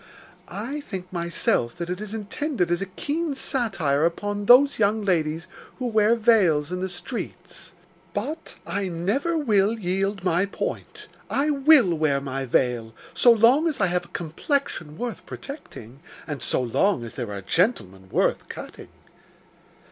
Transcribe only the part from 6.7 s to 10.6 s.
in the streets; but I never will yield my